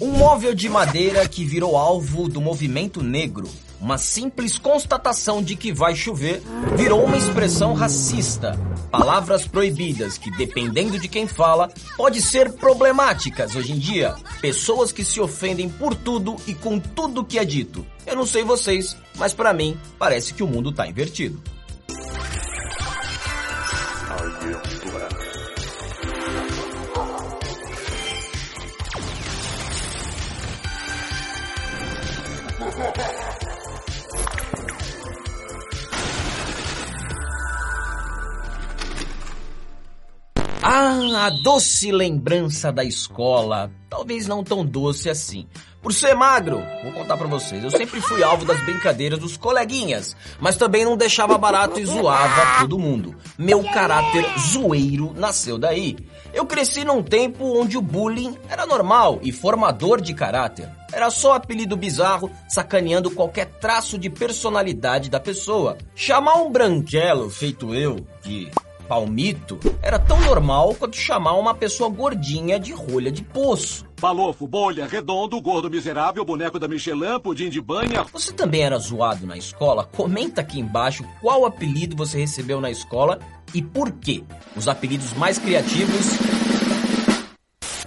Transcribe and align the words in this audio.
Um 0.00 0.10
móvel 0.10 0.56
de 0.56 0.68
madeira 0.68 1.28
que 1.28 1.44
virou 1.44 1.76
alvo 1.76 2.28
do 2.28 2.40
movimento 2.40 3.00
negro. 3.00 3.48
Uma 3.80 3.96
simples 3.96 4.58
constatação 4.58 5.40
de 5.40 5.54
que 5.54 5.72
vai 5.72 5.94
chover 5.94 6.42
virou 6.74 7.04
uma 7.04 7.16
expressão 7.16 7.74
racista. 7.74 8.58
Palavras 8.90 9.46
proibidas 9.46 10.18
que, 10.18 10.32
dependendo 10.32 10.98
de 10.98 11.06
quem 11.06 11.28
fala, 11.28 11.70
pode 11.96 12.20
ser 12.20 12.54
problemáticas 12.54 13.54
hoje 13.54 13.70
em 13.70 13.78
dia. 13.78 14.16
Pessoas 14.40 14.90
que 14.90 15.04
se 15.04 15.20
ofendem 15.20 15.68
por 15.68 15.94
tudo 15.94 16.34
e 16.44 16.56
com 16.56 16.80
tudo 16.80 17.24
que 17.24 17.38
é 17.38 17.44
dito. 17.44 17.86
Eu 18.04 18.16
não 18.16 18.26
sei 18.26 18.42
vocês, 18.42 18.96
mas 19.14 19.32
para 19.32 19.52
mim 19.52 19.78
parece 19.96 20.34
que 20.34 20.42
o 20.42 20.48
mundo 20.48 20.72
tá 20.72 20.88
invertido. 20.88 21.40
A 41.24 41.30
doce 41.30 41.90
lembrança 41.90 42.70
da 42.70 42.84
escola. 42.84 43.70
Talvez 43.88 44.26
não 44.26 44.44
tão 44.44 44.62
doce 44.62 45.08
assim. 45.08 45.46
Por 45.80 45.90
ser 45.90 46.14
magro, 46.14 46.62
vou 46.82 46.92
contar 46.92 47.16
pra 47.16 47.26
vocês, 47.26 47.64
eu 47.64 47.70
sempre 47.70 47.98
fui 47.98 48.22
alvo 48.22 48.44
das 48.44 48.62
brincadeiras 48.62 49.18
dos 49.18 49.34
coleguinhas, 49.34 50.14
mas 50.38 50.58
também 50.58 50.84
não 50.84 50.98
deixava 50.98 51.38
barato 51.38 51.80
e 51.80 51.86
zoava 51.86 52.60
todo 52.60 52.78
mundo. 52.78 53.14
Meu 53.38 53.64
caráter 53.64 54.26
zoeiro 54.38 55.14
nasceu 55.16 55.56
daí. 55.56 55.96
Eu 56.34 56.44
cresci 56.44 56.84
num 56.84 57.02
tempo 57.02 57.58
onde 57.58 57.78
o 57.78 57.82
bullying 57.82 58.36
era 58.46 58.66
normal 58.66 59.18
e 59.22 59.32
formador 59.32 60.02
de 60.02 60.12
caráter. 60.12 60.68
Era 60.92 61.08
só 61.08 61.32
apelido 61.32 61.74
bizarro, 61.74 62.30
sacaneando 62.48 63.10
qualquer 63.10 63.46
traço 63.46 63.96
de 63.96 64.10
personalidade 64.10 65.08
da 65.08 65.18
pessoa. 65.18 65.78
Chamar 65.94 66.34
um 66.34 66.50
branquelo 66.50 67.30
feito 67.30 67.74
eu, 67.74 68.06
de 68.22 68.50
palmito, 68.88 69.58
era 69.82 69.98
tão 69.98 70.20
normal 70.20 70.74
quanto 70.74 70.96
chamar 70.96 71.34
uma 71.34 71.54
pessoa 71.54 71.90
gordinha 71.90 72.58
de 72.58 72.72
rolha 72.72 73.10
de 73.10 73.22
poço. 73.22 73.84
Balofo, 74.00 74.46
bolha, 74.46 74.86
redondo, 74.86 75.40
gordo 75.40 75.70
miserável, 75.70 76.24
boneco 76.24 76.58
da 76.58 76.68
Michelin, 76.68 77.18
pudim 77.22 77.48
de 77.48 77.60
banha. 77.60 78.04
Você 78.12 78.32
também 78.32 78.62
era 78.62 78.78
zoado 78.78 79.26
na 79.26 79.36
escola? 79.36 79.84
Comenta 79.84 80.40
aqui 80.42 80.60
embaixo 80.60 81.04
qual 81.20 81.46
apelido 81.46 81.96
você 81.96 82.18
recebeu 82.18 82.60
na 82.60 82.70
escola 82.70 83.18
e 83.54 83.62
por 83.62 83.90
quê. 83.92 84.22
Os 84.54 84.68
apelidos 84.68 85.12
mais 85.14 85.38
criativos 85.38 86.18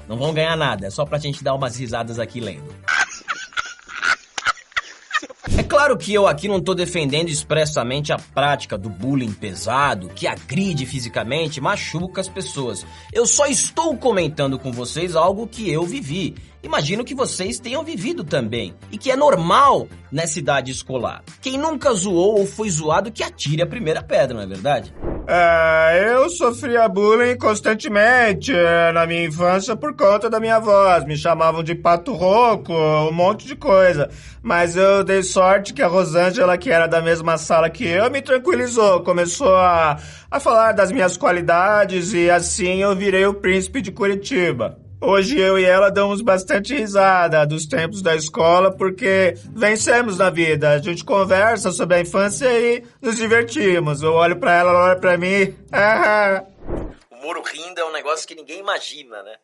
não 0.07 0.17
vão 0.17 0.33
ganhar 0.33 0.55
nada, 0.55 0.87
é 0.87 0.89
só 0.89 1.05
pra 1.05 1.17
gente 1.17 1.43
dar 1.43 1.53
umas 1.53 1.75
risadas 1.75 2.17
aqui 2.17 2.39
lendo. 2.39 2.73
Claro 5.87 5.99
que 5.99 6.13
eu 6.13 6.27
aqui 6.27 6.49
não 6.49 6.59
tô 6.59 6.73
defendendo 6.73 7.29
expressamente 7.29 8.11
a 8.11 8.17
prática 8.17 8.77
do 8.77 8.89
bullying 8.89 9.31
pesado, 9.31 10.09
que 10.09 10.27
agride 10.27 10.85
fisicamente, 10.85 11.61
machuca 11.61 12.19
as 12.19 12.27
pessoas. 12.27 12.85
Eu 13.13 13.25
só 13.25 13.45
estou 13.45 13.95
comentando 13.95 14.59
com 14.59 14.69
vocês 14.69 15.15
algo 15.15 15.47
que 15.47 15.71
eu 15.71 15.85
vivi. 15.85 16.35
Imagino 16.61 17.05
que 17.05 17.15
vocês 17.15 17.57
tenham 17.57 17.85
vivido 17.85 18.25
também. 18.25 18.73
E 18.91 18.97
que 18.97 19.09
é 19.09 19.15
normal 19.15 19.87
nessa 20.11 20.39
idade 20.39 20.73
escolar. 20.73 21.23
Quem 21.41 21.57
nunca 21.57 21.93
zoou 21.93 22.37
ou 22.39 22.45
foi 22.45 22.69
zoado 22.69 23.09
que 23.09 23.23
atire 23.23 23.61
a 23.61 23.65
primeira 23.65 24.03
pedra, 24.03 24.35
não 24.35 24.43
é 24.43 24.45
verdade? 24.47 24.93
É, 25.29 26.13
eu 26.13 26.29
sofria 26.29 26.87
bullying 26.87 27.35
constantemente 27.35 28.53
é, 28.55 28.93
na 28.93 29.05
minha 29.05 29.25
infância 29.25 29.75
por 29.75 29.93
conta 29.93 30.29
da 30.29 30.39
minha 30.39 30.57
voz. 30.57 31.03
Me 31.03 31.17
chamavam 31.17 31.61
de 31.61 31.75
pato 31.75 32.13
rouco, 32.13 32.71
um 32.73 33.11
monte 33.11 33.45
de 33.45 33.53
coisa. 33.53 34.09
Mas 34.41 34.77
eu 34.77 35.03
dei 35.03 35.21
sorte 35.21 35.73
que 35.73 35.81
a 35.81 35.87
Rosângela, 35.87 36.57
que 36.57 36.71
era 36.71 36.87
da 36.87 37.01
mesma 37.01 37.37
sala 37.37 37.69
que 37.69 37.85
eu, 37.85 38.09
me 38.09 38.21
tranquilizou. 38.21 39.03
Começou 39.03 39.53
a, 39.53 39.97
a 40.31 40.39
falar 40.39 40.71
das 40.71 40.93
minhas 40.93 41.17
qualidades 41.17 42.13
e 42.13 42.29
assim 42.29 42.81
eu 42.81 42.95
virei 42.95 43.25
o 43.25 43.33
príncipe 43.33 43.81
de 43.81 43.91
Curitiba. 43.91 44.86
Hoje 44.99 45.39
eu 45.39 45.59
e 45.59 45.63
ela 45.63 45.91
damos 45.91 46.21
bastante 46.21 46.75
risada 46.75 47.45
dos 47.45 47.67
tempos 47.67 48.01
da 48.01 48.15
escola 48.15 48.71
porque 48.75 49.35
vencemos 49.55 50.17
na 50.17 50.31
vida. 50.31 50.71
A 50.71 50.79
gente 50.79 51.05
conversa 51.05 51.71
sobre 51.71 51.97
a 51.97 52.01
infância 52.01 52.47
e 52.47 52.83
nos 52.99 53.17
divertimos. 53.17 54.01
Eu 54.01 54.13
olho 54.13 54.37
para 54.37 54.55
ela, 54.55 54.71
ela 54.71 54.85
olha 54.85 54.99
para 54.99 55.17
mim. 55.17 55.55
o 57.11 57.15
muro 57.17 57.43
rindo 57.43 57.79
é 57.79 57.85
um 57.85 57.91
negócio 57.91 58.27
que 58.27 58.33
ninguém 58.33 58.59
imagina, 58.59 59.21
né? 59.21 59.35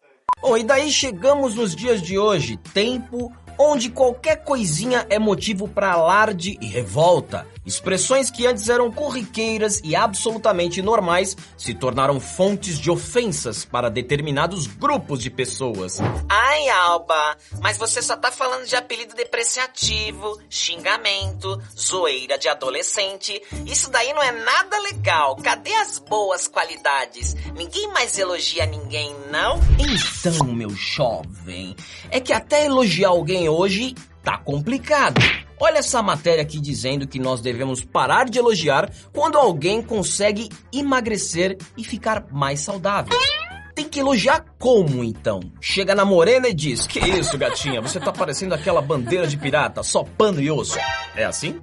Bom, 0.44 0.58
e 0.58 0.64
daí 0.64 0.92
chegamos 0.92 1.56
nos 1.56 1.74
dias 1.74 2.02
de 2.02 2.20
hoje, 2.20 2.58
tempo 2.58 3.32
onde 3.58 3.90
qualquer 3.90 4.44
coisinha 4.44 5.06
é 5.10 5.18
motivo 5.18 5.70
para 5.70 5.94
alarde 5.94 6.58
e 6.60 6.68
revolta. 6.68 7.48
Expressões 7.66 8.30
que 8.30 8.46
antes 8.46 8.68
eram 8.68 8.92
corriqueiras 8.92 9.80
e 9.86 9.96
absolutamente 9.96 10.82
normais 10.82 11.38
se 11.58 11.74
tornaram 11.74 12.20
fontes 12.20 12.78
de 12.78 12.92
ofensas 12.92 13.64
para 13.64 13.90
determinados 13.90 14.68
grupos 14.68 15.22
de 15.22 15.30
pessoas. 15.30 16.00
Ai, 16.28 16.68
Alba, 16.70 17.38
mas 17.62 17.78
você 17.78 18.02
só 18.02 18.18
tá 18.18 18.32
falando 18.32 18.66
de 18.66 18.76
apelido 18.76 19.16
depreciativo, 19.16 20.42
xingamento, 20.50 21.62
zoeira 21.80 22.38
de 22.38 22.50
adolescente. 22.50 23.42
Isso 23.66 23.90
daí 23.90 24.12
não 24.12 24.22
é 24.22 24.32
nada 24.32 24.78
legal. 24.82 25.38
Cadê 25.38 25.74
as 25.76 26.00
boas 26.00 26.50
qualidades? 26.50 27.34
Ninguém 27.56 27.88
mais 27.94 28.18
elogia 28.20 28.66
ninguém, 28.66 29.16
não? 29.32 29.58
Então, 29.80 30.33
meu 30.42 30.70
jovem, 30.70 31.76
é 32.10 32.20
que 32.20 32.34
até 32.34 32.66
elogiar 32.66 33.10
alguém 33.10 33.50
hoje 33.50 33.94
tá 34.24 34.38
complicado. 34.38 35.22
Olha 35.60 35.78
essa 35.78 36.02
matéria 36.02 36.42
aqui 36.42 36.60
dizendo 36.60 37.08
que 37.08 37.20
nós 37.20 37.42
devemos 37.42 37.84
parar 37.84 38.26
de 38.26 38.40
elogiar 38.40 38.92
quando 39.14 39.38
alguém 39.38 39.82
consegue 39.82 40.50
emagrecer 40.74 41.58
e 41.78 41.84
ficar 41.84 42.26
mais 42.32 42.60
saudável. 42.60 43.18
Tem 43.76 43.88
que 43.88 44.00
elogiar 44.00 44.46
como 44.60 45.04
então? 45.04 45.40
Chega 45.60 45.96
na 45.96 46.06
morena 46.06 46.48
e 46.48 46.54
diz: 46.54 46.86
Que 46.86 47.00
isso, 47.00 47.38
gatinha? 47.38 47.82
Você 47.82 48.00
tá 48.00 48.12
parecendo 48.12 48.54
aquela 48.54 48.82
bandeira 48.82 49.26
de 49.26 49.36
pirata, 49.36 49.82
só 49.84 50.04
pano 50.04 50.42
e 50.42 50.52
osso. 50.52 50.78
É 51.16 51.24
assim? 51.24 51.60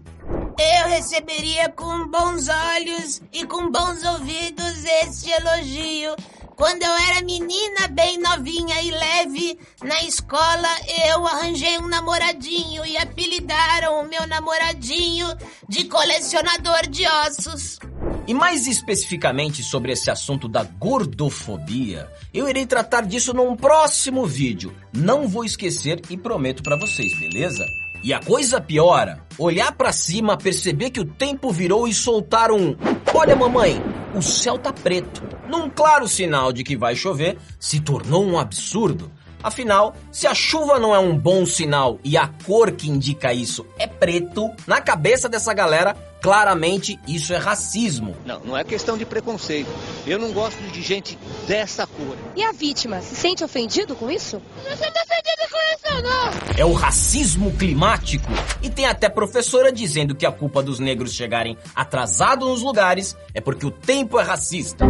Eu 0.59 0.89
receberia 0.89 1.69
com 1.71 2.09
bons 2.09 2.49
olhos 2.49 3.23
e 3.33 3.47
com 3.47 3.71
bons 3.71 4.05
ouvidos 4.05 4.85
este 4.85 5.31
elogio 5.31 6.17
quando 6.61 6.83
eu 6.83 6.93
era 6.93 7.25
menina, 7.25 7.89
bem 7.91 8.19
novinha 8.19 8.83
e 8.83 8.91
leve, 8.91 9.59
na 9.83 10.03
escola 10.03 10.69
eu 11.09 11.27
arranjei 11.27 11.79
um 11.79 11.89
namoradinho 11.89 12.85
e 12.85 12.99
apelidaram 12.99 14.03
o 14.03 14.07
meu 14.07 14.27
namoradinho 14.27 15.27
de 15.67 15.85
colecionador 15.85 16.87
de 16.87 17.07
ossos. 17.07 17.79
E 18.27 18.35
mais 18.35 18.67
especificamente 18.67 19.63
sobre 19.63 19.93
esse 19.93 20.11
assunto 20.11 20.47
da 20.49 20.63
gordofobia, 20.63 22.07
eu 22.33 22.47
irei 22.47 22.67
tratar 22.67 23.07
disso 23.07 23.33
num 23.33 23.57
próximo 23.57 24.27
vídeo. 24.27 24.77
Não 24.93 25.27
vou 25.27 25.47
esquecer 25.47 26.03
e 26.11 26.17
prometo 26.19 26.63
para 26.63 26.77
vocês, 26.77 27.19
beleza? 27.19 27.65
E 28.05 28.13
a 28.13 28.21
coisa 28.21 28.61
piora, 28.61 29.25
olhar 29.39 29.73
para 29.73 29.93
cima, 29.93 30.37
perceber 30.37 30.91
que 30.91 31.01
o 31.01 31.07
tempo 31.07 31.51
virou 31.51 31.89
e 31.89 31.95
soltar 31.95 32.51
um: 32.51 32.77
"Olha, 33.15 33.35
mamãe, 33.35 33.83
o 34.15 34.23
céu 34.23 34.59
tá 34.59 34.73
preto". 34.73 35.23
Num 35.49 35.69
claro 35.69 36.07
sinal 36.09 36.53
de 36.53 36.63
que 36.63 36.77
vai 36.77 36.95
chover, 36.95 37.39
se 37.59 37.81
tornou 37.81 38.25
um 38.25 38.39
absurdo. 38.39 39.11
Afinal, 39.43 39.95
se 40.13 40.27
a 40.27 40.35
chuva 40.35 40.79
não 40.79 40.95
é 40.95 40.99
um 40.99 41.17
bom 41.17 41.47
sinal 41.47 41.99
e 42.05 42.17
a 42.17 42.29
cor 42.45 42.73
que 42.73 42.91
indica 42.91 43.33
isso 43.33 43.67
é 43.79 43.87
preto, 43.87 44.51
na 44.67 44.81
cabeça 44.81 45.29
dessa 45.29 45.53
galera, 45.55 45.97
claramente 46.21 46.99
isso 47.09 47.33
é 47.33 47.37
racismo. 47.37 48.15
Não, 48.25 48.41
não 48.41 48.57
é 48.57 48.63
questão 48.63 48.97
de 48.99 49.07
preconceito. 49.07 49.71
Eu 50.07 50.19
não 50.19 50.33
gosto 50.33 50.61
de 50.71 50.83
gente 50.83 51.19
dessa 51.47 51.87
cor. 51.87 52.17
E 52.37 52.43
a 52.43 52.53
vítima 52.53 53.01
se 53.01 53.17
sente 53.17 53.43
ofendido 53.43 53.97
com 53.97 54.11
isso? 54.11 54.41
Não 54.69 54.77
se 54.77 54.85
ofendido 54.85 55.51
com 55.51 55.59
isso, 55.75 56.03
não! 56.03 56.59
É 56.59 56.65
o 56.65 56.73
racismo 56.73 57.53
climático. 57.57 58.29
E 58.63 58.69
tem 58.69 58.87
até 58.87 59.09
professora 59.09 59.73
dizendo 59.73 60.15
que 60.15 60.27
a 60.27 60.33
culpa 60.33 60.63
dos 60.63 60.79
negros 60.79 61.15
chegarem 61.15 61.57
atrasados 61.75 62.49
nos 62.49 62.63
lugares 62.63 63.17
é 63.35 63.41
porque 63.41 63.65
o 63.65 63.71
tempo 63.71 64.19
é 64.19 64.23
racista. 64.23 64.87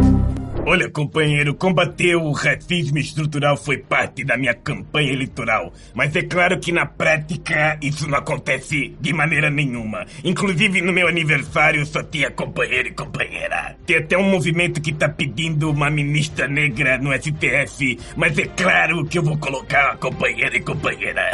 Olha, 0.67 0.91
companheiro, 0.91 1.55
combater 1.55 2.17
o 2.17 2.33
racismo 2.33 2.99
estrutural 2.99 3.57
foi 3.57 3.79
parte 3.79 4.25
da 4.25 4.37
minha 4.37 4.55
campanha 4.55 5.13
eleitoral. 5.13 5.73
Mas 5.95 6.15
é 6.15 6.23
claro 6.23 6.61
que 6.61 6.71
na 6.71 6.87
prática 6.87 7.79
isso 7.83 8.09
não 8.09 8.19
acontece 8.19 8.95
de 9.01 9.13
maneira 9.13 9.51
nenhuma. 9.51 10.05
Inclusive 10.23 10.83
no 10.83 10.93
meu 10.93 11.09
aniversário 11.09 11.85
só 11.87 12.03
tinha 12.03 12.31
companheiro 12.31 12.89
e 12.89 12.93
companheira. 12.93 13.77
Tem 13.87 13.97
até 13.97 14.17
um 14.17 14.31
movimento 14.31 14.81
que 14.81 14.93
tá 14.93 15.09
pedindo 15.09 15.71
uma 15.71 15.91
ministra 15.91 16.47
negra 16.47 16.99
no 16.99 17.13
STF. 17.13 17.99
Mas 18.15 18.39
é 18.39 18.47
claro 18.47 19.05
que 19.07 19.19
eu 19.19 19.23
vou 19.23 19.39
colocar 19.39 19.97
companheiro 19.97 20.57
e 20.57 20.61
companheira. 20.61 21.31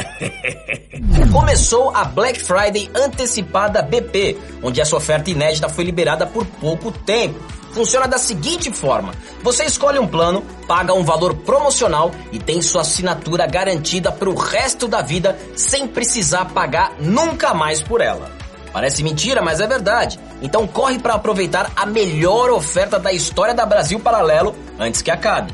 Começou 1.32 1.94
a 1.94 2.04
Black 2.04 2.40
Friday 2.40 2.88
antecipada 2.94 3.82
BP, 3.82 4.36
onde 4.62 4.80
essa 4.80 4.96
oferta 4.96 5.30
inédita 5.30 5.68
foi 5.68 5.84
liberada 5.84 6.26
por 6.26 6.46
pouco 6.46 6.92
tempo. 6.92 7.65
Funciona 7.76 8.08
da 8.08 8.16
seguinte 8.16 8.72
forma: 8.72 9.12
você 9.42 9.64
escolhe 9.64 9.98
um 9.98 10.06
plano, 10.06 10.42
paga 10.66 10.94
um 10.94 11.04
valor 11.04 11.34
promocional 11.34 12.10
e 12.32 12.38
tem 12.38 12.62
sua 12.62 12.80
assinatura 12.80 13.46
garantida 13.46 14.10
para 14.10 14.30
o 14.30 14.34
resto 14.34 14.88
da 14.88 15.02
vida 15.02 15.38
sem 15.54 15.86
precisar 15.86 16.46
pagar 16.46 16.94
nunca 16.98 17.52
mais 17.52 17.82
por 17.82 18.00
ela. 18.00 18.30
Parece 18.72 19.02
mentira, 19.02 19.42
mas 19.42 19.60
é 19.60 19.66
verdade. 19.66 20.18
Então 20.40 20.66
corre 20.66 20.98
para 20.98 21.12
aproveitar 21.12 21.70
a 21.76 21.84
melhor 21.84 22.48
oferta 22.48 22.98
da 22.98 23.12
história 23.12 23.52
da 23.52 23.66
Brasil 23.66 24.00
Paralelo 24.00 24.56
antes 24.78 25.02
que 25.02 25.10
acabe. 25.10 25.52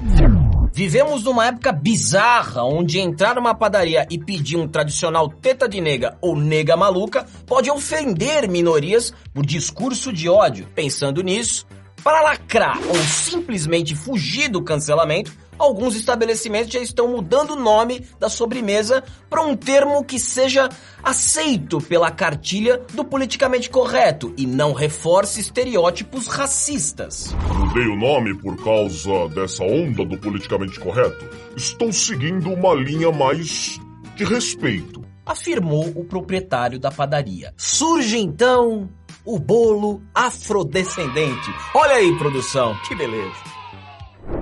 Vivemos 0.72 1.24
numa 1.24 1.46
época 1.46 1.72
bizarra, 1.72 2.62
onde 2.62 3.00
entrar 3.00 3.34
numa 3.34 3.52
padaria 3.52 4.06
e 4.08 4.16
pedir 4.16 4.56
um 4.56 4.68
tradicional 4.68 5.28
teta 5.28 5.68
de 5.68 5.80
nega 5.80 6.16
ou 6.20 6.36
nega 6.36 6.76
maluca 6.76 7.26
pode 7.48 7.68
ofender 7.68 8.48
minorias 8.48 9.12
por 9.34 9.44
discurso 9.44 10.12
de 10.12 10.28
ódio. 10.28 10.68
Pensando 10.72 11.20
nisso, 11.20 11.66
para 12.02 12.20
lacrar 12.20 12.78
ou 12.88 12.96
simplesmente 12.96 13.94
fugir 13.94 14.48
do 14.48 14.62
cancelamento, 14.62 15.32
alguns 15.58 15.94
estabelecimentos 15.94 16.72
já 16.72 16.80
estão 16.80 17.08
mudando 17.08 17.52
o 17.52 17.56
nome 17.56 18.04
da 18.18 18.28
sobremesa 18.28 19.04
para 19.30 19.42
um 19.42 19.56
termo 19.56 20.04
que 20.04 20.18
seja 20.18 20.68
aceito 21.02 21.80
pela 21.80 22.10
cartilha 22.10 22.80
do 22.92 23.04
politicamente 23.04 23.70
correto 23.70 24.34
e 24.36 24.46
não 24.46 24.72
reforce 24.72 25.40
estereótipos 25.40 26.26
racistas. 26.26 27.34
Mudei 27.54 27.86
o 27.86 27.96
nome 27.96 28.36
por 28.38 28.56
causa 28.62 29.28
dessa 29.28 29.62
onda 29.62 30.04
do 30.04 30.18
politicamente 30.18 30.80
correto. 30.80 31.24
Estou 31.56 31.92
seguindo 31.92 32.52
uma 32.52 32.74
linha 32.74 33.12
mais 33.12 33.80
de 34.16 34.24
respeito. 34.24 35.02
Afirmou 35.24 35.86
o 35.94 36.04
proprietário 36.04 36.80
da 36.80 36.90
padaria. 36.90 37.54
Surge 37.56 38.18
então 38.18 38.88
o 39.24 39.38
bolo 39.38 40.02
afrodescendente. 40.14 41.50
Olha 41.74 41.94
aí, 41.94 42.16
produção, 42.18 42.76
que 42.88 42.94
beleza. 42.94 43.36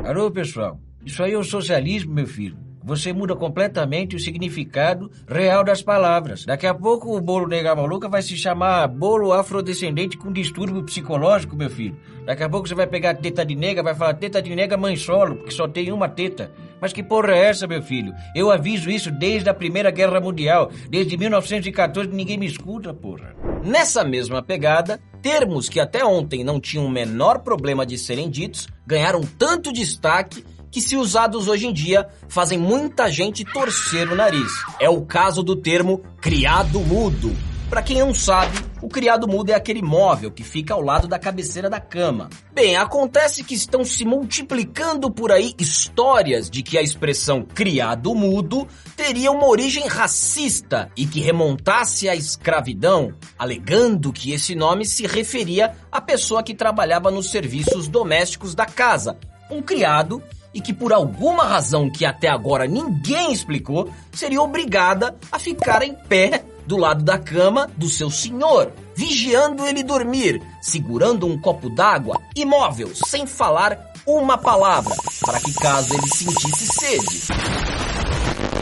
Alô, 0.04 0.30
pessoal. 0.30 0.78
Isso 1.04 1.22
aí 1.22 1.32
é 1.32 1.38
o 1.38 1.44
socialismo, 1.44 2.14
meu 2.14 2.26
filho. 2.26 2.56
Você 2.82 3.12
muda 3.12 3.36
completamente 3.36 4.16
o 4.16 4.18
significado 4.18 5.10
real 5.28 5.62
das 5.62 5.82
palavras. 5.82 6.46
Daqui 6.46 6.66
a 6.66 6.74
pouco 6.74 7.14
o 7.14 7.20
bolo 7.20 7.46
nega 7.46 7.74
maluca 7.74 8.08
vai 8.08 8.22
se 8.22 8.36
chamar 8.36 8.88
bolo 8.88 9.32
afrodescendente 9.32 10.16
com 10.16 10.32
distúrbio 10.32 10.82
psicológico, 10.82 11.54
meu 11.54 11.68
filho. 11.68 11.96
Daqui 12.24 12.42
a 12.42 12.48
pouco 12.48 12.66
você 12.66 12.74
vai 12.74 12.86
pegar 12.86 13.14
teta 13.14 13.44
de 13.44 13.54
nega, 13.54 13.82
vai 13.82 13.94
falar 13.94 14.14
teta 14.14 14.40
de 14.40 14.54
nega 14.54 14.78
mãe 14.78 14.96
solo, 14.96 15.36
porque 15.36 15.50
só 15.50 15.68
tem 15.68 15.92
uma 15.92 16.08
teta. 16.08 16.50
Mas 16.80 16.92
que 16.92 17.02
porra 17.02 17.32
é 17.32 17.44
essa, 17.44 17.66
meu 17.66 17.82
filho? 17.82 18.14
Eu 18.34 18.50
aviso 18.50 18.90
isso 18.90 19.10
desde 19.10 19.50
a 19.50 19.54
Primeira 19.54 19.90
Guerra 19.90 20.20
Mundial, 20.20 20.70
desde 20.88 21.18
1914 21.18 22.08
ninguém 22.10 22.38
me 22.38 22.46
escuta, 22.46 22.94
porra. 22.94 23.34
Nessa 23.62 24.02
mesma 24.02 24.42
pegada, 24.42 25.00
termos 25.20 25.68
que 25.68 25.78
até 25.78 26.04
ontem 26.04 26.42
não 26.42 26.58
tinham 26.58 26.86
o 26.86 26.90
menor 26.90 27.40
problema 27.40 27.84
de 27.84 27.98
serem 27.98 28.30
ditos 28.30 28.66
ganharam 28.86 29.20
tanto 29.38 29.72
destaque 29.72 30.44
que, 30.70 30.80
se 30.80 30.96
usados 30.96 31.46
hoje 31.46 31.66
em 31.66 31.72
dia, 31.72 32.08
fazem 32.28 32.58
muita 32.58 33.10
gente 33.10 33.44
torcer 33.44 34.08
o 34.08 34.16
nariz. 34.16 34.50
É 34.80 34.88
o 34.88 35.02
caso 35.02 35.42
do 35.42 35.56
termo 35.56 36.02
criado 36.20 36.80
mudo. 36.80 37.36
Para 37.68 37.82
quem 37.82 37.98
não 37.98 38.14
sabe, 38.14 38.56
o 38.82 38.88
criado 38.88 39.28
mudo 39.28 39.50
é 39.50 39.54
aquele 39.54 39.82
móvel 39.82 40.30
que 40.30 40.42
fica 40.42 40.74
ao 40.74 40.80
lado 40.80 41.06
da 41.06 41.18
cabeceira 41.18 41.68
da 41.68 41.80
cama. 41.80 42.30
Bem, 42.52 42.76
acontece 42.76 43.44
que 43.44 43.54
estão 43.54 43.84
se 43.84 44.04
multiplicando 44.04 45.10
por 45.10 45.30
aí 45.30 45.54
histórias 45.58 46.48
de 46.48 46.62
que 46.62 46.78
a 46.78 46.82
expressão 46.82 47.42
criado 47.42 48.14
mudo 48.14 48.66
teria 48.96 49.30
uma 49.30 49.46
origem 49.46 49.86
racista 49.86 50.90
e 50.96 51.06
que 51.06 51.20
remontasse 51.20 52.08
à 52.08 52.14
escravidão, 52.14 53.12
alegando 53.38 54.12
que 54.12 54.32
esse 54.32 54.54
nome 54.54 54.84
se 54.84 55.06
referia 55.06 55.74
à 55.90 56.00
pessoa 56.00 56.42
que 56.42 56.54
trabalhava 56.54 57.10
nos 57.10 57.30
serviços 57.30 57.88
domésticos 57.88 58.54
da 58.54 58.66
casa, 58.66 59.18
um 59.50 59.60
criado 59.60 60.22
e 60.52 60.60
que 60.60 60.72
por 60.72 60.92
alguma 60.92 61.44
razão 61.44 61.90
que 61.90 62.04
até 62.04 62.28
agora 62.28 62.66
ninguém 62.66 63.32
explicou, 63.32 63.90
seria 64.12 64.42
obrigada 64.42 65.16
a 65.30 65.38
ficar 65.38 65.82
em 65.82 65.94
pé 65.94 66.44
do 66.70 66.76
lado 66.76 67.02
da 67.02 67.18
cama 67.18 67.68
do 67.76 67.88
seu 67.88 68.08
senhor, 68.12 68.72
vigiando 68.94 69.66
ele 69.66 69.82
dormir, 69.82 70.40
segurando 70.62 71.26
um 71.26 71.36
copo 71.36 71.68
d'água, 71.68 72.16
imóvel, 72.36 72.92
sem 72.94 73.26
falar 73.26 73.92
uma 74.06 74.38
palavra, 74.38 74.94
para 75.20 75.40
que 75.40 75.52
caso 75.54 75.92
ele 75.92 76.06
sentisse 76.06 76.66
sede. 76.68 77.22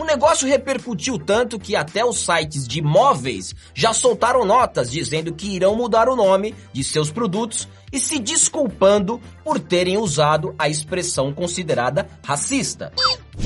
O 0.01 0.07
negócio 0.07 0.49
repercutiu 0.49 1.19
tanto 1.19 1.59
que 1.59 1.77
até 1.77 2.03
os 2.03 2.25
sites 2.25 2.67
de 2.67 2.81
móveis 2.81 3.55
já 3.75 3.93
soltaram 3.93 4.43
notas 4.43 4.91
dizendo 4.91 5.35
que 5.35 5.55
irão 5.55 5.77
mudar 5.77 6.09
o 6.09 6.17
nome 6.17 6.55
de 6.73 6.83
seus 6.83 7.11
produtos 7.11 7.69
e 7.93 8.01
se 8.01 8.19
desculpando 8.19 9.21
por 9.45 9.61
terem 9.61 9.99
usado 9.99 10.55
a 10.59 10.67
expressão 10.67 11.31
considerada 11.31 12.09
racista. 12.25 12.91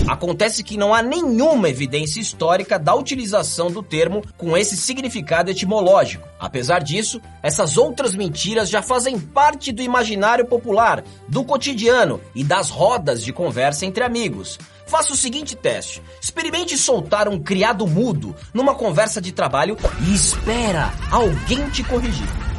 Acontece 0.07 0.63
que 0.63 0.77
não 0.77 0.95
há 0.95 1.03
nenhuma 1.03 1.69
evidência 1.69 2.21
histórica 2.21 2.79
da 2.79 2.95
utilização 2.95 3.71
do 3.71 3.83
termo 3.83 4.23
com 4.37 4.57
esse 4.57 4.77
significado 4.77 5.51
etimológico. 5.51 6.29
Apesar 6.39 6.83
disso, 6.83 7.21
essas 7.43 7.77
outras 7.77 8.15
mentiras 8.15 8.69
já 8.69 8.83
fazem 8.83 9.19
parte 9.19 9.73
do 9.73 9.83
imaginário 9.83 10.47
popular, 10.47 11.05
do 11.29 11.45
cotidiano 11.45 12.21
e 12.35 12.43
das 12.43 12.71
rodas 12.71 13.23
de 13.23 13.33
conversa 13.33 13.87
entre 13.87 14.05
amigos. 14.05 14.59
Faça 14.87 15.13
o 15.13 15.17
seguinte 15.17 15.57
teste. 15.57 16.03
Experimente 16.21 16.77
soltar 16.77 17.29
um 17.29 17.39
criado 17.39 17.87
mudo 17.87 18.35
numa 18.53 18.75
conversa 18.75 19.21
de 19.21 19.33
trabalho 19.33 19.77
e 20.07 20.15
espera 20.15 20.93
alguém 21.11 21.69
te 21.71 21.83
corrigir. 21.85 22.52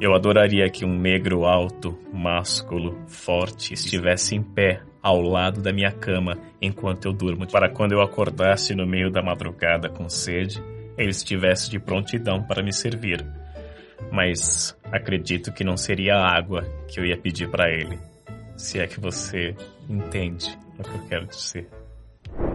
Eu 0.00 0.14
adoraria 0.14 0.70
que 0.70 0.84
um 0.84 0.96
negro 0.96 1.44
alto, 1.44 1.98
másculo, 2.12 2.96
forte 3.08 3.74
estivesse 3.74 4.36
em 4.36 4.42
pé 4.42 4.80
ao 5.02 5.20
lado 5.20 5.60
da 5.60 5.72
minha 5.72 5.90
cama 5.90 6.38
enquanto 6.62 7.06
eu 7.06 7.12
durmo, 7.12 7.48
para 7.48 7.68
quando 7.68 7.92
eu 7.92 8.00
acordasse 8.00 8.76
no 8.76 8.86
meio 8.86 9.10
da 9.10 9.20
madrugada 9.20 9.88
com 9.88 10.08
sede, 10.08 10.62
ele 10.96 11.10
estivesse 11.10 11.68
de 11.68 11.80
prontidão 11.80 12.44
para 12.44 12.62
me 12.62 12.72
servir. 12.72 13.26
Mas 14.12 14.76
acredito 14.84 15.52
que 15.52 15.64
não 15.64 15.76
seria 15.76 16.14
água 16.14 16.62
que 16.86 17.00
eu 17.00 17.04
ia 17.04 17.18
pedir 17.18 17.50
para 17.50 17.68
ele. 17.68 17.98
Se 18.56 18.78
é 18.78 18.86
que 18.86 19.00
você 19.00 19.56
entende 19.88 20.56
o 20.78 20.82
que 20.84 20.94
eu 20.94 21.08
quero 21.08 21.26
dizer. 21.26 21.77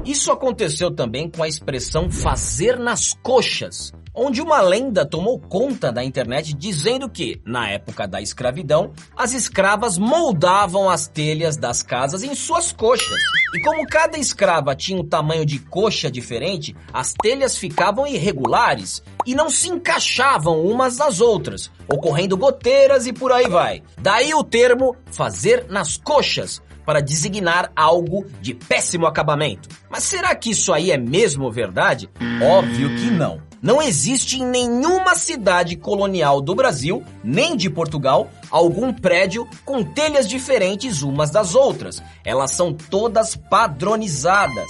Isso 0.06 0.34
aconteceu 0.34 0.92
também 0.92 1.30
com 1.30 1.42
a 1.42 1.48
expressão 1.48 2.12
fazer 2.12 2.78
nas 2.78 3.14
coxas, 3.24 3.94
onde 4.14 4.42
uma 4.42 4.60
lenda 4.60 5.06
tomou 5.06 5.40
conta 5.40 5.94
da 5.94 6.04
internet 6.04 6.54
dizendo 6.54 7.10
que, 7.10 7.42
na 7.46 7.70
época 7.70 8.06
da 8.06 8.22
escravidão, 8.22 8.92
as 9.16 9.34
escravas 9.34 9.98
moldavam 9.98 10.90
as 10.90 11.08
telhas 11.08 11.56
das 11.56 11.82
casas 11.82 12.22
em 12.22 12.36
suas 12.36 12.74
coxas. 12.74 13.18
E 13.56 13.62
como 13.64 13.88
cada 13.88 14.18
escrava 14.18 14.76
tinha 14.76 15.00
um 15.00 15.08
tamanho 15.08 15.46
de 15.46 15.58
coxa 15.58 16.12
diferente, 16.12 16.76
as 16.92 17.14
telhas 17.14 17.58
ficavam 17.58 18.06
irregulares 18.06 19.02
e 19.26 19.34
não 19.34 19.50
se 19.50 19.70
encaixavam 19.70 20.66
umas 20.66 20.98
nas 20.98 21.22
outras, 21.22 21.72
ocorrendo 21.88 22.36
goteiras 22.36 23.08
e 23.08 23.14
por 23.14 23.32
aí 23.32 23.48
vai. 23.48 23.82
Daí 24.02 24.34
o 24.34 24.44
termo 24.44 24.98
fazer 25.06 25.66
nas 25.70 25.96
coxas, 25.96 26.62
para 26.86 27.02
designar 27.02 27.72
algo 27.76 28.26
de 28.42 28.54
péssimo 28.54 29.06
acabamento. 29.06 29.70
Mas 29.90 30.04
será 30.04 30.36
que 30.36 30.52
isso 30.52 30.74
aí 30.74 30.92
é 30.92 30.98
mesmo 30.98 31.52
verdade? 31.52 32.10
Óbvio 32.42 32.90
que 32.96 33.10
não. 33.10 33.42
Não 33.64 33.82
existe 33.82 34.42
em 34.42 34.46
nenhuma 34.46 35.16
cidade 35.16 35.78
colonial 35.78 36.42
do 36.42 36.54
Brasil, 36.54 37.02
nem 37.24 37.56
de 37.56 37.70
Portugal, 37.70 38.30
algum 38.52 38.92
prédio 38.92 39.48
com 39.64 39.82
telhas 39.82 40.28
diferentes 40.28 41.02
umas 41.02 41.30
das 41.30 41.56
outras. 41.56 42.04
Elas 42.26 42.52
são 42.52 42.74
todas 42.74 43.38
padronizadas. 43.38 44.70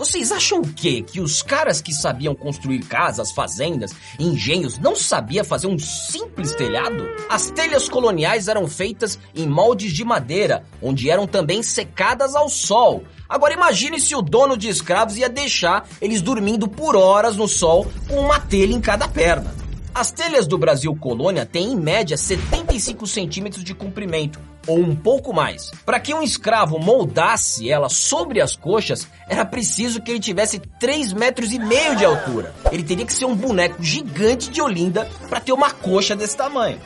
Vocês 0.00 0.32
acham 0.32 0.60
o 0.60 0.72
quê? 0.72 1.02
Que 1.06 1.20
os 1.20 1.42
caras 1.42 1.82
que 1.82 1.92
sabiam 1.92 2.34
construir 2.34 2.78
casas, 2.86 3.32
fazendas, 3.32 3.90
engenhos 4.18 4.78
não 4.78 4.96
sabiam 4.96 5.44
fazer 5.44 5.66
um 5.66 5.78
simples 5.78 6.54
telhado? 6.54 7.06
As 7.28 7.50
telhas 7.50 7.86
coloniais 7.86 8.48
eram 8.48 8.66
feitas 8.66 9.18
em 9.34 9.46
moldes 9.46 9.92
de 9.92 10.02
madeira, 10.02 10.64
onde 10.80 11.10
eram 11.10 11.26
também 11.26 11.62
secadas 11.62 12.34
ao 12.34 12.48
sol. 12.48 13.04
Agora 13.28 13.52
imagine 13.52 14.00
se 14.00 14.14
o 14.14 14.22
dono 14.22 14.56
de 14.56 14.70
escravos 14.70 15.18
ia 15.18 15.28
deixar 15.28 15.86
eles 16.00 16.22
dormindo 16.22 16.66
por 16.66 16.96
horas 16.96 17.36
no 17.36 17.46
sol 17.46 17.86
com 18.08 18.20
uma 18.20 18.40
telha 18.40 18.72
em 18.72 18.80
cada 18.80 19.06
perna. 19.06 19.54
As 19.94 20.12
telhas 20.12 20.46
do 20.46 20.56
Brasil 20.56 20.94
colônia 20.94 21.44
têm 21.44 21.72
em 21.72 21.76
média 21.76 22.16
75 22.16 23.06
centímetros 23.06 23.64
de 23.64 23.74
comprimento, 23.74 24.38
ou 24.66 24.78
um 24.78 24.94
pouco 24.94 25.32
mais. 25.32 25.70
Para 25.84 25.98
que 25.98 26.14
um 26.14 26.22
escravo 26.22 26.78
moldasse 26.78 27.68
ela 27.68 27.88
sobre 27.88 28.40
as 28.40 28.54
coxas, 28.54 29.08
era 29.28 29.44
preciso 29.44 30.00
que 30.00 30.12
ele 30.12 30.20
tivesse 30.20 30.60
3 30.78 31.12
metros 31.12 31.52
e 31.52 31.58
meio 31.58 31.96
de 31.96 32.04
altura. 32.04 32.54
Ele 32.70 32.84
teria 32.84 33.04
que 33.04 33.12
ser 33.12 33.24
um 33.24 33.34
boneco 33.34 33.82
gigante 33.82 34.48
de 34.48 34.62
Olinda 34.62 35.08
para 35.28 35.40
ter 35.40 35.52
uma 35.52 35.72
coxa 35.72 36.14
desse 36.14 36.36
tamanho. 36.36 36.80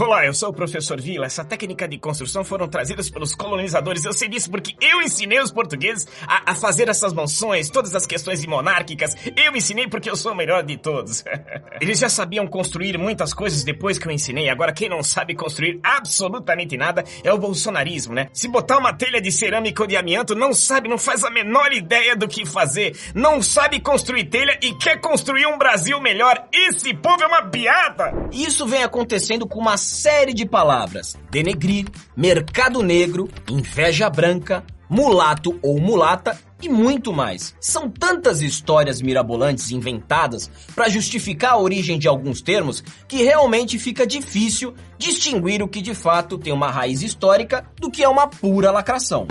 Olá, 0.00 0.24
eu 0.24 0.32
sou 0.32 0.50
o 0.50 0.52
professor 0.52 1.00
Vila. 1.00 1.26
Essa 1.26 1.44
técnica 1.44 1.88
de 1.88 1.98
construção 1.98 2.44
foram 2.44 2.68
trazidas 2.68 3.10
pelos 3.10 3.34
colonizadores. 3.34 4.04
Eu 4.04 4.12
sei 4.12 4.28
disso 4.28 4.48
porque 4.48 4.76
eu 4.80 5.02
ensinei 5.02 5.40
os 5.40 5.50
portugueses 5.50 6.06
a, 6.24 6.52
a 6.52 6.54
fazer 6.54 6.88
essas 6.88 7.12
mansões, 7.12 7.68
todas 7.68 7.96
as 7.96 8.06
questões 8.06 8.46
monárquicas. 8.46 9.16
Eu 9.36 9.56
ensinei 9.56 9.88
porque 9.88 10.08
eu 10.08 10.14
sou 10.14 10.30
o 10.30 10.36
melhor 10.36 10.62
de 10.62 10.76
todos. 10.76 11.24
Eles 11.80 11.98
já 11.98 12.08
sabiam 12.08 12.46
construir 12.46 12.96
muitas 12.96 13.34
coisas 13.34 13.64
depois 13.64 13.98
que 13.98 14.06
eu 14.06 14.12
ensinei. 14.12 14.48
Agora, 14.48 14.72
quem 14.72 14.88
não 14.88 15.02
sabe 15.02 15.34
construir 15.34 15.80
absolutamente 15.82 16.76
nada 16.76 17.02
é 17.24 17.32
o 17.32 17.38
bolsonarismo, 17.38 18.14
né? 18.14 18.28
Se 18.32 18.46
botar 18.46 18.78
uma 18.78 18.92
telha 18.92 19.20
de 19.20 19.32
cerâmica 19.32 19.82
ou 19.82 19.88
de 19.88 19.96
amianto, 19.96 20.32
não 20.36 20.52
sabe, 20.52 20.88
não 20.88 20.98
faz 20.98 21.24
a 21.24 21.30
menor 21.30 21.72
ideia 21.72 22.14
do 22.14 22.28
que 22.28 22.46
fazer. 22.46 22.96
Não 23.16 23.42
sabe 23.42 23.80
construir 23.80 24.26
telha 24.26 24.56
e 24.62 24.72
quer 24.74 25.00
construir 25.00 25.46
um 25.46 25.58
Brasil 25.58 26.00
melhor. 26.00 26.46
Esse 26.52 26.94
povo 26.94 27.20
é 27.20 27.26
uma 27.26 27.42
piada! 27.42 28.12
Isso 28.30 28.64
vem 28.64 28.84
acontecendo 28.84 29.44
com 29.44 29.58
uma 29.58 29.76
série 29.88 30.34
de 30.34 30.44
palavras: 30.44 31.16
denegrir, 31.30 31.86
mercado 32.16 32.82
negro, 32.82 33.28
inveja 33.48 34.10
branca, 34.10 34.64
mulato 34.88 35.58
ou 35.62 35.80
mulata 35.80 36.38
e 36.62 36.68
muito 36.68 37.12
mais. 37.12 37.54
São 37.60 37.88
tantas 37.88 38.42
histórias 38.42 39.00
mirabolantes 39.00 39.70
inventadas 39.70 40.50
para 40.74 40.88
justificar 40.88 41.52
a 41.52 41.58
origem 41.58 41.98
de 41.98 42.08
alguns 42.08 42.42
termos 42.42 42.82
que 43.06 43.22
realmente 43.22 43.78
fica 43.78 44.06
difícil 44.06 44.74
distinguir 44.98 45.62
o 45.62 45.68
que 45.68 45.80
de 45.80 45.94
fato 45.94 46.36
tem 46.36 46.52
uma 46.52 46.70
raiz 46.70 47.02
histórica 47.02 47.64
do 47.78 47.90
que 47.90 48.02
é 48.02 48.08
uma 48.08 48.26
pura 48.26 48.70
lacração. 48.70 49.26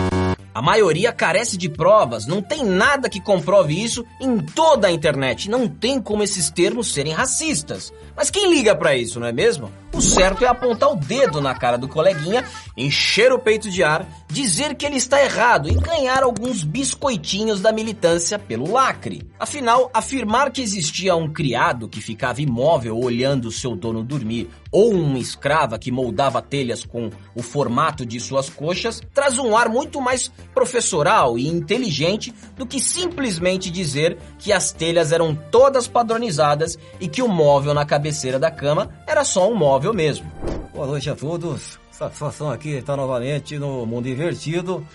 A 0.54 0.62
maioria 0.62 1.12
carece 1.12 1.56
de 1.56 1.68
provas, 1.68 2.26
não 2.26 2.42
tem 2.42 2.64
nada 2.64 3.08
que 3.08 3.20
comprove 3.20 3.80
isso 3.82 4.04
em 4.20 4.38
toda 4.38 4.88
a 4.88 4.90
internet. 4.90 5.48
Não 5.50 5.68
tem 5.68 6.00
como 6.00 6.22
esses 6.22 6.50
termos 6.50 6.92
serem 6.92 7.12
racistas. 7.12 7.92
Mas 8.16 8.30
quem 8.30 8.52
liga 8.52 8.74
para 8.74 8.96
isso, 8.96 9.20
não 9.20 9.26
é 9.28 9.32
mesmo? 9.32 9.70
O 9.94 10.00
certo 10.00 10.44
é 10.44 10.48
apontar 10.48 10.90
o 10.90 10.96
dedo 10.96 11.40
na 11.40 11.54
cara 11.54 11.78
do 11.78 11.88
coleguinha, 11.88 12.44
encher 12.76 13.32
o 13.32 13.38
peito 13.38 13.70
de 13.70 13.82
ar, 13.82 14.06
dizer 14.28 14.74
que 14.74 14.84
ele 14.84 14.96
está 14.96 15.22
errado 15.22 15.68
e 15.68 15.74
ganhar 15.74 16.22
alguns 16.22 16.62
biscoitinhos 16.62 17.60
da 17.60 17.72
militância 17.72 18.38
pelo 18.38 18.72
lacre. 18.72 19.22
Afinal, 19.38 19.90
afirmar 19.94 20.50
que 20.50 20.60
existia 20.60 21.14
um 21.16 21.32
criado 21.32 21.88
que 21.88 22.00
ficava 22.00 22.42
imóvel 22.42 22.98
olhando 22.98 23.50
seu 23.50 23.74
dono 23.74 24.02
dormir 24.02 24.50
ou 24.70 24.92
uma 24.92 25.18
escrava 25.18 25.78
que 25.78 25.90
moldava 25.90 26.42
telhas 26.42 26.84
com 26.84 27.10
o 27.34 27.42
formato 27.42 28.04
de 28.04 28.20
suas 28.20 28.48
coxas 28.48 29.00
traz 29.12 29.38
um 29.38 29.56
ar 29.56 29.68
muito 29.68 30.00
mais 30.00 30.30
professoral 30.54 31.38
e 31.38 31.48
inteligente 31.48 32.34
do 32.56 32.66
que 32.66 32.80
simplesmente 32.80 33.70
dizer 33.70 34.18
que 34.38 34.52
as 34.52 34.72
telhas 34.72 35.12
eram 35.12 35.34
todas 35.34 35.88
padronizadas 35.88 36.78
e 37.00 37.08
que 37.08 37.22
o 37.22 37.28
móvel 37.28 37.74
na 37.74 37.84
cabeceira 37.84 38.38
da 38.38 38.50
cama 38.50 38.90
era 39.06 39.24
só 39.24 39.50
um 39.50 39.54
móvel 39.54 39.92
mesmo. 39.92 40.30
Boa 40.72 40.86
noite 40.86 41.10
a 41.10 41.16
todos. 41.16 41.78
Satisfação 41.90 42.50
aqui 42.50 42.70
estar 42.70 42.96
novamente 42.96 43.58
no 43.58 43.84
Mundo 43.84 44.08
Invertido. 44.08 44.86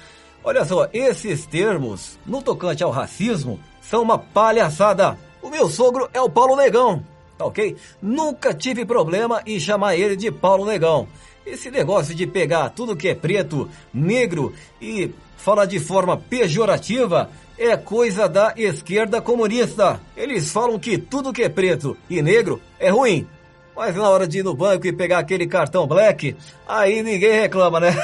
Olha 0.43 0.63
só, 0.63 0.87
esses 0.93 1.45
termos, 1.45 2.17
no 2.25 2.41
tocante 2.41 2.83
ao 2.83 2.91
racismo, 2.91 3.59
são 3.81 4.01
uma 4.01 4.17
palhaçada. 4.17 5.17
O 5.41 5.49
meu 5.49 5.69
sogro 5.69 6.09
é 6.13 6.21
o 6.21 6.29
Paulo 6.29 6.55
Negão, 6.55 7.03
tá 7.37 7.45
ok? 7.45 7.75
Nunca 8.01 8.53
tive 8.53 8.85
problema 8.85 9.41
em 9.45 9.59
chamar 9.59 9.95
ele 9.95 10.15
de 10.15 10.31
Paulo 10.31 10.65
Negão. 10.65 11.07
Esse 11.45 11.69
negócio 11.69 12.15
de 12.15 12.25
pegar 12.25 12.69
tudo 12.69 12.95
que 12.95 13.09
é 13.09 13.15
preto, 13.15 13.69
negro 13.93 14.53
e 14.81 15.11
falar 15.35 15.65
de 15.65 15.79
forma 15.79 16.15
pejorativa 16.15 17.29
é 17.57 17.75
coisa 17.75 18.27
da 18.29 18.53
esquerda 18.55 19.21
comunista. 19.21 19.99
Eles 20.15 20.51
falam 20.51 20.79
que 20.79 20.97
tudo 20.97 21.33
que 21.33 21.43
é 21.43 21.49
preto 21.49 21.97
e 22.09 22.21
negro 22.21 22.61
é 22.79 22.89
ruim. 22.89 23.27
Mas 23.75 23.95
na 23.95 24.07
hora 24.07 24.27
de 24.27 24.39
ir 24.39 24.43
no 24.43 24.53
banco 24.53 24.85
e 24.85 24.93
pegar 24.93 25.17
aquele 25.17 25.47
cartão 25.47 25.87
black, 25.87 26.35
aí 26.67 27.01
ninguém 27.01 27.31
reclama, 27.31 27.79
né? 27.79 27.95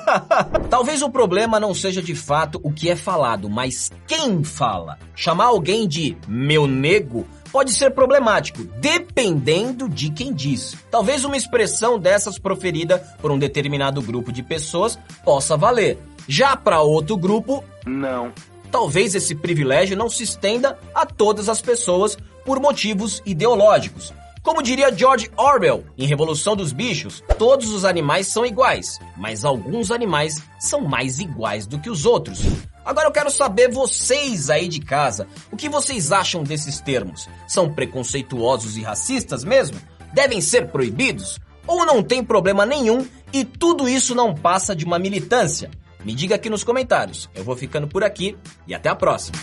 Talvez 0.68 1.00
o 1.00 1.08
problema 1.08 1.58
não 1.58 1.72
seja 1.72 2.02
de 2.02 2.14
fato 2.14 2.60
o 2.62 2.70
que 2.70 2.90
é 2.90 2.96
falado, 2.96 3.48
mas 3.48 3.90
quem 4.06 4.44
fala. 4.44 4.98
Chamar 5.14 5.46
alguém 5.46 5.88
de 5.88 6.16
meu 6.28 6.66
nego 6.66 7.26
pode 7.56 7.72
ser 7.72 7.92
problemático, 7.92 8.64
dependendo 8.64 9.88
de 9.88 10.10
quem 10.10 10.30
diz. 10.30 10.76
Talvez 10.90 11.24
uma 11.24 11.38
expressão 11.38 11.98
dessas 11.98 12.38
proferida 12.38 12.98
por 13.18 13.30
um 13.30 13.38
determinado 13.38 14.02
grupo 14.02 14.30
de 14.30 14.42
pessoas 14.42 14.98
possa 15.24 15.56
valer. 15.56 15.96
Já 16.28 16.54
para 16.54 16.82
outro 16.82 17.16
grupo, 17.16 17.64
não. 17.86 18.30
Talvez 18.70 19.14
esse 19.14 19.34
privilégio 19.34 19.96
não 19.96 20.10
se 20.10 20.22
estenda 20.22 20.78
a 20.94 21.06
todas 21.06 21.48
as 21.48 21.62
pessoas 21.62 22.18
por 22.44 22.60
motivos 22.60 23.22
ideológicos. 23.24 24.12
Como 24.46 24.62
diria 24.62 24.96
George 24.96 25.28
Orwell 25.36 25.84
em 25.98 26.06
Revolução 26.06 26.54
dos 26.54 26.72
Bichos, 26.72 27.20
todos 27.36 27.72
os 27.72 27.84
animais 27.84 28.28
são 28.28 28.46
iguais, 28.46 29.00
mas 29.16 29.44
alguns 29.44 29.90
animais 29.90 30.40
são 30.60 30.82
mais 30.82 31.18
iguais 31.18 31.66
do 31.66 31.80
que 31.80 31.90
os 31.90 32.06
outros. 32.06 32.42
Agora 32.84 33.08
eu 33.08 33.12
quero 33.12 33.28
saber 33.28 33.72
vocês 33.72 34.48
aí 34.48 34.68
de 34.68 34.78
casa, 34.78 35.26
o 35.50 35.56
que 35.56 35.68
vocês 35.68 36.12
acham 36.12 36.44
desses 36.44 36.78
termos? 36.78 37.28
São 37.48 37.74
preconceituosos 37.74 38.76
e 38.76 38.82
racistas 38.82 39.42
mesmo? 39.42 39.80
Devem 40.14 40.40
ser 40.40 40.68
proibidos? 40.68 41.40
Ou 41.66 41.84
não 41.84 42.00
tem 42.00 42.22
problema 42.22 42.64
nenhum 42.64 43.04
e 43.32 43.44
tudo 43.44 43.88
isso 43.88 44.14
não 44.14 44.32
passa 44.32 44.76
de 44.76 44.84
uma 44.84 44.96
militância? 44.96 45.72
Me 46.04 46.14
diga 46.14 46.36
aqui 46.36 46.48
nos 46.48 46.62
comentários. 46.62 47.28
Eu 47.34 47.42
vou 47.42 47.56
ficando 47.56 47.88
por 47.88 48.04
aqui 48.04 48.36
e 48.64 48.76
até 48.76 48.88
a 48.88 48.94
próxima. 48.94 49.36